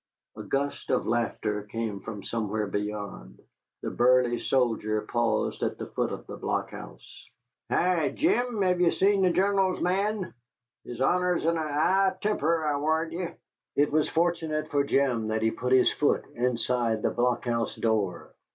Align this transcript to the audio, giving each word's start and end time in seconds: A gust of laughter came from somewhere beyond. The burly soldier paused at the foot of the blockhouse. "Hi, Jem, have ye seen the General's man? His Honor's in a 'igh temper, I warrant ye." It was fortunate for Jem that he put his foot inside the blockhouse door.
A 0.35 0.41
gust 0.41 0.89
of 0.89 1.05
laughter 1.05 1.61
came 1.71 1.99
from 1.99 2.23
somewhere 2.23 2.65
beyond. 2.65 3.39
The 3.83 3.91
burly 3.91 4.39
soldier 4.39 5.01
paused 5.03 5.61
at 5.61 5.77
the 5.77 5.85
foot 5.85 6.11
of 6.11 6.25
the 6.25 6.37
blockhouse. 6.37 7.29
"Hi, 7.69 8.09
Jem, 8.09 8.63
have 8.63 8.81
ye 8.81 8.89
seen 8.89 9.21
the 9.21 9.29
General's 9.29 9.79
man? 9.79 10.33
His 10.85 11.01
Honor's 11.01 11.45
in 11.45 11.55
a 11.55 11.61
'igh 11.61 12.17
temper, 12.19 12.65
I 12.65 12.77
warrant 12.77 13.11
ye." 13.11 13.27
It 13.75 13.91
was 13.91 14.09
fortunate 14.09 14.69
for 14.71 14.83
Jem 14.83 15.27
that 15.27 15.43
he 15.43 15.51
put 15.51 15.71
his 15.71 15.91
foot 15.93 16.25
inside 16.33 17.03
the 17.03 17.11
blockhouse 17.11 17.75
door. 17.75 18.33